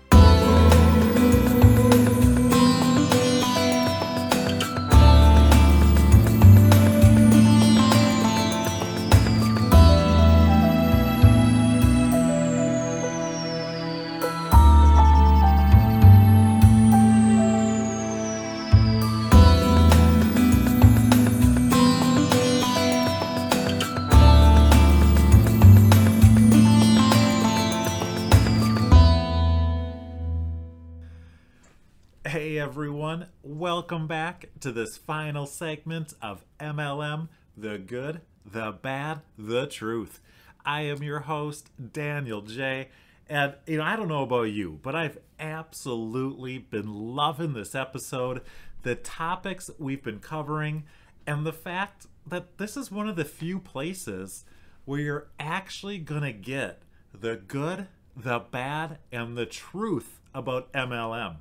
[33.82, 37.26] Welcome back to this final segment of MLM
[37.56, 40.20] The Good, the Bad, the Truth.
[40.64, 42.90] I am your host, Daniel J.
[43.28, 48.42] And, you know, I don't know about you, but I've absolutely been loving this episode,
[48.84, 50.84] the topics we've been covering,
[51.26, 54.44] and the fact that this is one of the few places
[54.84, 61.38] where you're actually going to get the good, the bad, and the truth about MLM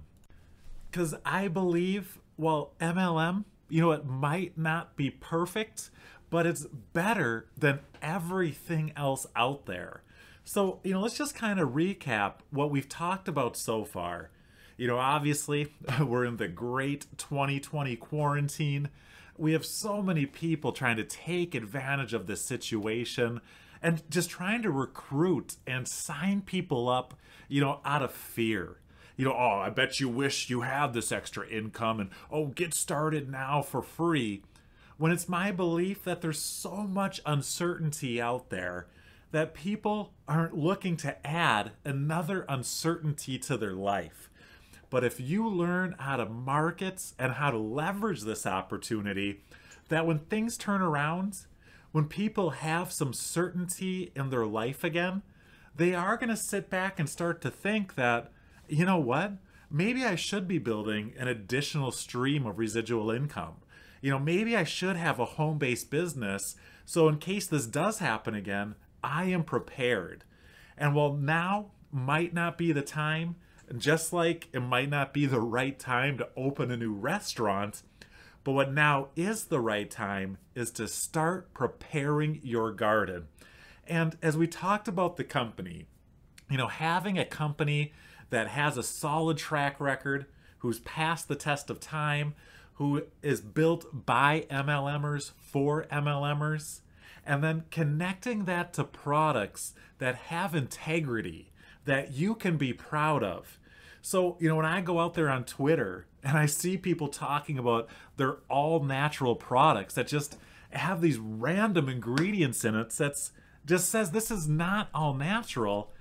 [0.91, 5.91] because I believe, well, MLM, you know, it might not be perfect,
[6.31, 10.01] but it's better than everything else out there.
[10.43, 14.31] So, you know, let's just kind of recap what we've talked about so far.
[14.75, 15.71] You know, obviously,
[16.01, 18.89] we're in the great 2020 quarantine.
[19.37, 23.39] We have so many people trying to take advantage of this situation
[23.83, 27.13] and just trying to recruit and sign people up,
[27.47, 28.80] you know, out of fear
[29.17, 32.73] you know, oh, I bet you wish you had this extra income and oh, get
[32.73, 34.43] started now for free.
[34.97, 38.87] When it's my belief that there's so much uncertainty out there
[39.31, 44.29] that people aren't looking to add another uncertainty to their life.
[44.89, 49.41] But if you learn how to market and how to leverage this opportunity,
[49.87, 51.45] that when things turn around,
[51.91, 55.21] when people have some certainty in their life again,
[55.75, 58.31] they are going to sit back and start to think that
[58.71, 59.33] you know what?
[59.69, 63.55] Maybe I should be building an additional stream of residual income.
[64.01, 66.55] You know, maybe I should have a home based business
[66.85, 70.25] so in case this does happen again, I am prepared.
[70.77, 73.35] And while now might not be the time,
[73.77, 77.83] just like it might not be the right time to open a new restaurant,
[78.43, 83.27] but what now is the right time is to start preparing your garden.
[83.87, 85.87] And as we talked about the company,
[86.49, 87.93] you know, having a company
[88.31, 90.25] that has a solid track record,
[90.59, 92.33] who's passed the test of time,
[92.75, 96.79] who is built by MLMers for MLMers,
[97.25, 101.51] and then connecting that to products that have integrity
[101.85, 103.59] that you can be proud of.
[104.01, 107.57] So, you know, when I go out there on Twitter and I see people talking
[107.59, 110.37] about their all natural products that just
[110.71, 113.31] have these random ingredients in it that's
[113.65, 115.91] just says this is not all natural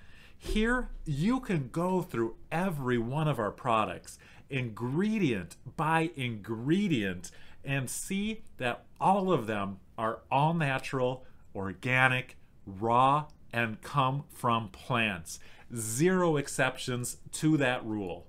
[0.43, 4.19] here, you can go through every one of our products,
[4.49, 7.31] ingredient by ingredient,
[7.63, 15.39] and see that all of them are all natural, organic, raw, and come from plants.
[15.77, 18.27] Zero exceptions to that rule.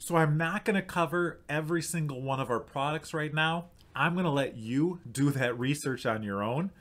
[0.00, 3.66] So, I'm not going to cover every single one of our products right now.
[3.94, 6.72] I'm going to let you do that research on your own.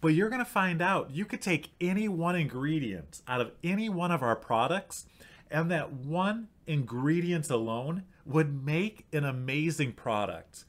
[0.00, 3.88] But you're going to find out you could take any one ingredient out of any
[3.88, 5.06] one of our products,
[5.50, 10.64] and that one ingredient alone would make an amazing product.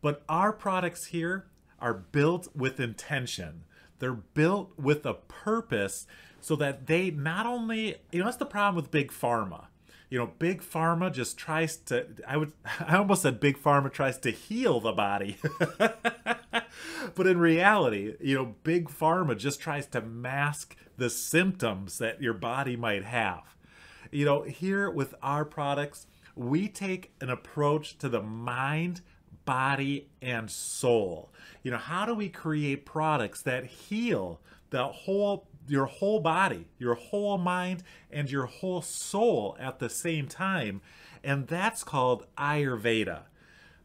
[0.00, 1.46] But our products here
[1.78, 3.64] are built with intention.
[3.98, 6.06] They're built with a purpose
[6.40, 9.66] so that they not only, you know, that's the problem with big pharma.
[10.10, 14.18] You know, big pharma just tries to, I would, I almost said big pharma tries
[14.18, 15.38] to heal the body.
[17.14, 22.34] but in reality, you know, big pharma just tries to mask the symptoms that your
[22.34, 23.54] body might have.
[24.10, 29.00] You know, here with our products, we take an approach to the mind,
[29.44, 31.32] body, and soul.
[31.62, 34.40] You know, how do we create products that heal
[34.70, 40.26] the whole your whole body, your whole mind, and your whole soul at the same
[40.26, 40.80] time?
[41.22, 43.22] And that's called Ayurveda.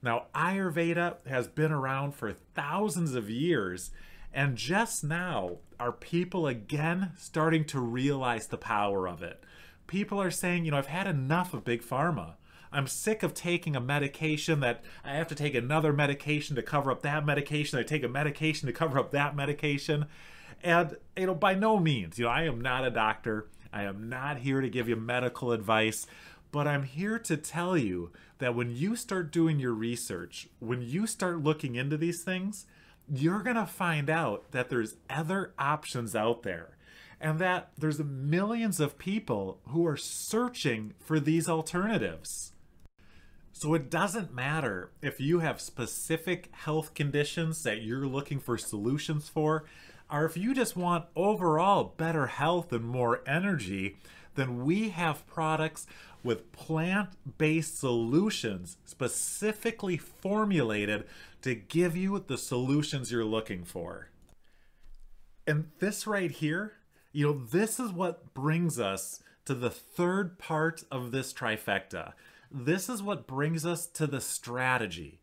[0.01, 3.91] Now, Ayurveda has been around for thousands of years,
[4.33, 9.43] and just now are people again starting to realize the power of it.
[9.87, 12.35] People are saying, you know, I've had enough of Big Pharma.
[12.71, 16.91] I'm sick of taking a medication that I have to take another medication to cover
[16.91, 17.79] up that medication.
[17.79, 20.05] I take a medication to cover up that medication.
[20.63, 23.47] And, you know, by no means, you know, I am not a doctor.
[23.71, 26.07] I am not here to give you medical advice.
[26.51, 31.05] But I'm here to tell you that when you start doing your research, when you
[31.05, 32.65] start looking into these things,
[33.13, 36.77] you're going to find out that there's other options out there
[37.19, 42.53] and that there's millions of people who are searching for these alternatives.
[43.51, 49.29] So it doesn't matter if you have specific health conditions that you're looking for solutions
[49.29, 49.63] for,
[50.15, 53.97] or if you just want overall better health and more energy,
[54.35, 55.85] then we have products
[56.23, 61.05] with plant based solutions specifically formulated
[61.41, 64.09] to give you the solutions you're looking for.
[65.45, 66.73] And this right here
[67.15, 72.11] you know, this is what brings us to the third part of this trifecta.
[72.51, 75.21] This is what brings us to the strategy.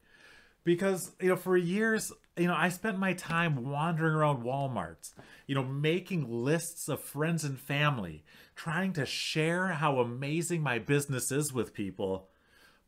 [0.65, 5.13] Because, you know, for years, you know, I spent my time wandering around Walmart,
[5.47, 8.25] you know, making lists of friends and family,
[8.57, 12.29] trying to share how amazing my business is with people.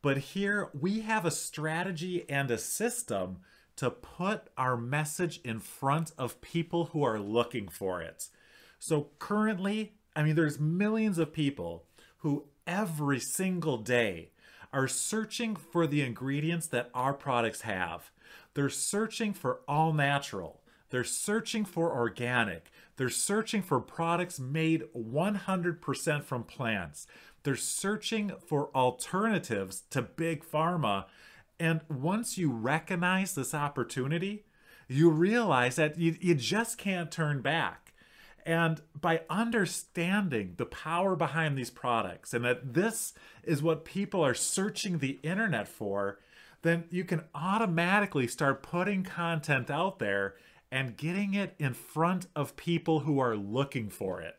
[0.00, 3.38] But here we have a strategy and a system
[3.76, 8.28] to put our message in front of people who are looking for it.
[8.78, 11.84] So currently, I mean, there's millions of people
[12.18, 14.30] who every single day
[14.72, 18.10] are searching for the ingredients that our products have.
[18.54, 20.60] They're searching for all natural.
[20.90, 22.70] They're searching for organic.
[22.96, 27.06] They're searching for products made 100% from plants.
[27.42, 31.06] They're searching for alternatives to big pharma.
[31.58, 34.44] And once you recognize this opportunity,
[34.88, 37.92] you realize that you, you just can't turn back.
[38.46, 44.34] And by understanding the power behind these products and that this is what people are
[44.34, 46.18] searching the internet for,
[46.64, 50.34] then you can automatically start putting content out there
[50.72, 54.34] and getting it in front of people who are looking for it.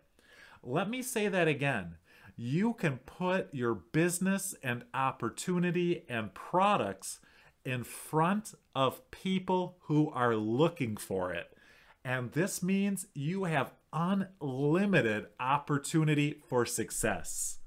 [0.63, 1.97] Let me say that again.
[2.35, 7.19] You can put your business and opportunity and products
[7.63, 11.55] in front of people who are looking for it.
[12.03, 17.59] And this means you have unlimited opportunity for success.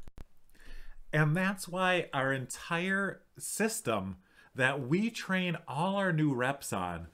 [1.12, 4.16] And that's why our entire system
[4.58, 7.06] that we train all our new reps on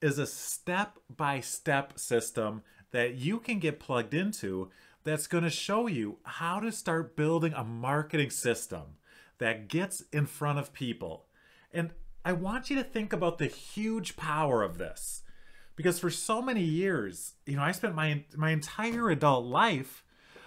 [0.00, 4.70] is a step by step system that you can get plugged into
[5.04, 8.96] that's going to show you how to start building a marketing system
[9.36, 11.26] that gets in front of people.
[11.70, 11.90] And
[12.24, 15.22] I want you to think about the huge power of this
[15.76, 20.02] because for so many years, you know, I spent my my entire adult life,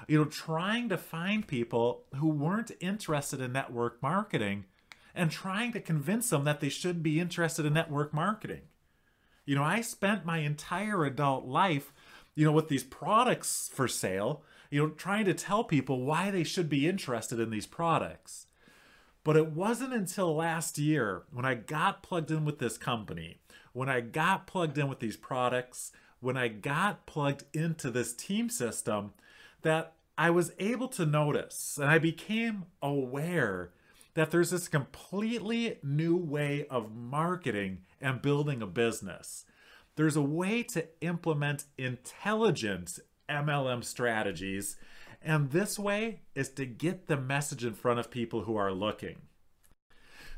[0.08, 4.66] you know, trying to find people who weren't interested in network marketing
[5.14, 8.62] and trying to convince them that they should be interested in network marketing.
[9.46, 11.92] You know, I spent my entire adult life,
[12.36, 16.44] you know, with these products for sale, you know, trying to tell people why they
[16.44, 18.46] should be interested in these products.
[19.24, 23.40] But it wasn't until last year when I got plugged in with this company
[23.74, 28.50] when I got plugged in with these products, when I got plugged into this team
[28.50, 29.14] system,
[29.62, 33.72] that I was able to notice and I became aware
[34.14, 39.46] that there's this completely new way of marketing and building a business.
[39.96, 43.00] There's a way to implement intelligent
[43.30, 44.78] MLM strategies,
[45.22, 49.18] and this way is to get the message in front of people who are looking.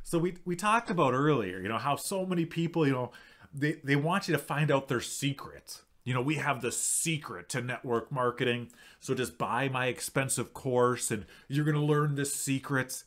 [0.04, 3.12] So we we talked about earlier, you know, how so many people, you know,
[3.54, 5.82] they they want you to find out their secret.
[6.04, 8.72] You know, we have the secret to network marketing.
[9.00, 13.04] So just buy my expensive course and you're going to learn this secret.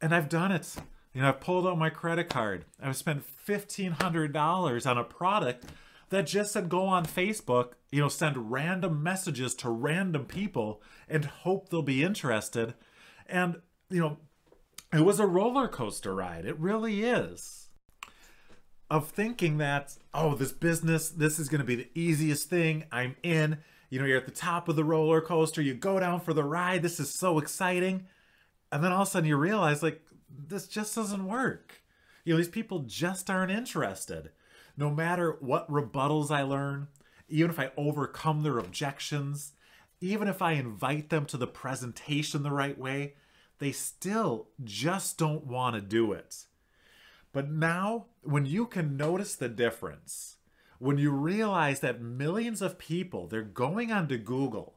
[0.00, 0.76] And I've done it.
[1.12, 2.64] You know, I've pulled out my credit card.
[2.80, 5.64] I've spent $1,500 on a product
[6.10, 11.24] that just said go on Facebook, you know, send random messages to random people and
[11.24, 12.74] hope they'll be interested.
[13.26, 13.56] And,
[13.90, 14.18] you know,
[14.92, 16.46] it was a roller coaster ride.
[16.46, 17.68] It really is.
[18.90, 22.84] of thinking that, oh, this business, this is going to be the easiest thing.
[22.90, 23.58] I'm in.
[23.90, 26.44] You know, you're at the top of the roller coaster, you go down for the
[26.44, 26.82] ride.
[26.82, 28.06] This is so exciting.
[28.70, 31.82] And then all of a sudden you realize, like, this just doesn't work.
[32.24, 34.30] You know, these people just aren't interested.
[34.76, 36.88] No matter what rebuttals I learn,
[37.28, 39.52] even if I overcome their objections,
[40.00, 43.14] even if I invite them to the presentation the right way,
[43.58, 46.44] they still just don't want to do it.
[47.32, 50.36] But now, when you can notice the difference,
[50.78, 54.76] when you realize that millions of people, they're going onto Google,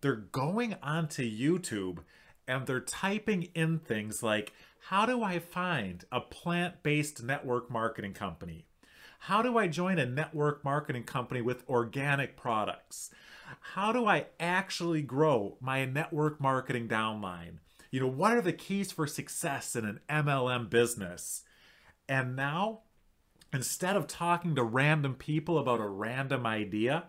[0.00, 2.00] they're going onto YouTube,
[2.50, 4.52] and they're typing in things like,
[4.88, 8.66] how do I find a plant based network marketing company?
[9.20, 13.10] How do I join a network marketing company with organic products?
[13.74, 17.58] How do I actually grow my network marketing downline?
[17.92, 21.44] You know, what are the keys for success in an MLM business?
[22.08, 22.80] And now,
[23.52, 27.04] instead of talking to random people about a random idea,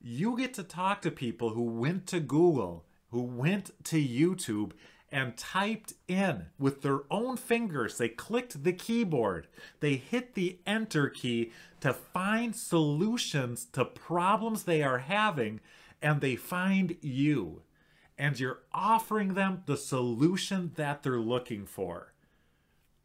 [0.00, 4.72] you get to talk to people who went to Google, who went to YouTube,
[5.12, 7.98] and typed in with their own fingers.
[7.98, 9.48] They clicked the keyboard,
[9.80, 15.60] they hit the enter key to find solutions to problems they are having,
[16.00, 17.62] and they find you
[18.20, 22.12] and you're offering them the solution that they're looking for.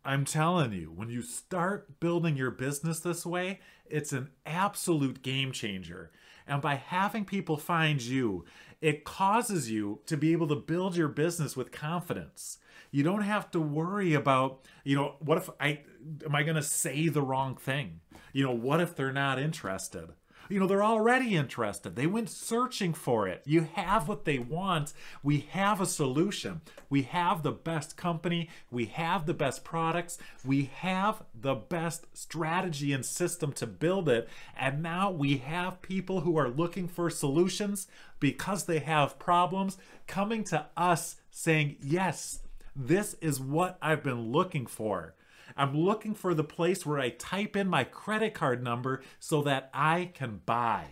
[0.03, 5.53] I'm telling you, when you start building your business this way, it's an absolute game
[5.53, 6.11] changer.
[6.47, 8.45] And by having people find you,
[8.81, 12.59] it causes you to be able to build your business with confidence.
[12.91, 15.81] You don't have to worry about, you know, what if I
[16.25, 18.01] am I going to say the wrong thing?
[18.31, 20.09] You know, what if they're not interested?
[20.49, 21.95] You know, they're already interested.
[21.95, 23.41] They went searching for it.
[23.45, 24.93] You have what they want.
[25.23, 26.61] We have a solution.
[26.89, 28.49] We have the best company.
[28.69, 30.17] We have the best products.
[30.43, 34.29] We have the best strategy and system to build it.
[34.57, 37.87] And now we have people who are looking for solutions
[38.19, 39.77] because they have problems
[40.07, 42.39] coming to us saying, Yes,
[42.75, 45.15] this is what I've been looking for.
[45.57, 49.69] I'm looking for the place where I type in my credit card number so that
[49.73, 50.85] I can buy.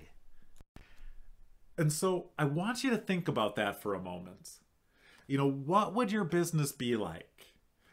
[1.77, 4.51] And so I want you to think about that for a moment.
[5.27, 7.47] You know, what would your business be like?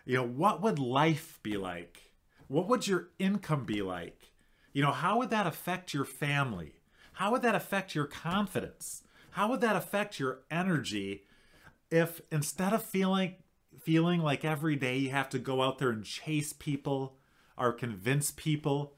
[0.05, 2.13] You know, what would life be like?
[2.49, 4.33] What would your income be like?
[4.73, 6.75] You know, how would that affect your family?
[7.15, 9.03] How would that affect your confidence?
[9.33, 11.25] How would that affect your energy
[11.91, 13.37] if instead of feeling
[13.83, 17.17] feeling like every day you have to go out there and chase people
[17.57, 18.95] or convince people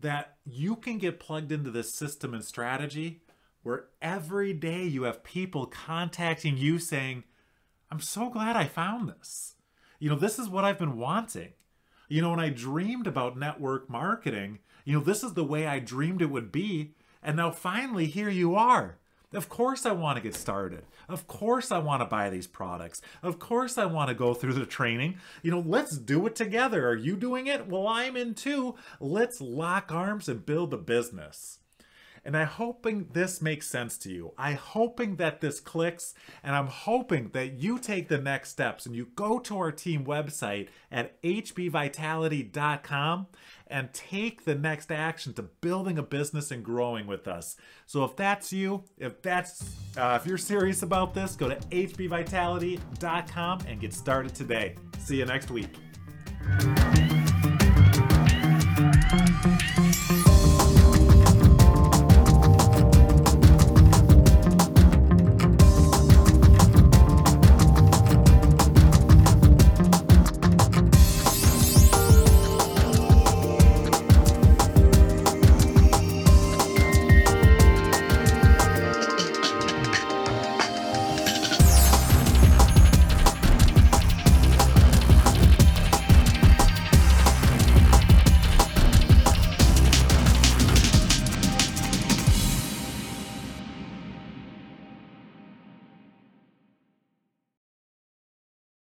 [0.00, 3.22] that you can get plugged into this system and strategy
[3.62, 7.24] where every day you have people contacting you saying,
[7.90, 9.54] I'm so glad I found this.
[9.98, 11.52] You know, this is what I've been wanting.
[12.08, 15.78] You know, when I dreamed about network marketing, you know, this is the way I
[15.78, 16.94] dreamed it would be.
[17.22, 18.98] And now finally, here you are.
[19.32, 20.84] Of course, I want to get started.
[21.08, 23.00] Of course, I want to buy these products.
[23.22, 25.18] Of course, I want to go through the training.
[25.42, 26.88] You know, let's do it together.
[26.88, 27.66] Are you doing it?
[27.66, 28.74] Well, I'm in too.
[29.00, 31.58] Let's lock arms and build a business.
[32.24, 34.32] And I'm hoping this makes sense to you.
[34.38, 38.94] I'm hoping that this clicks, and I'm hoping that you take the next steps and
[38.94, 43.26] you go to our team website at hbvitality.com
[43.66, 47.56] and take the next action to building a business and growing with us.
[47.86, 53.60] So if that's you, if that's uh, if you're serious about this, go to hbvitality.com
[53.66, 54.76] and get started today.
[54.98, 55.70] See you next week.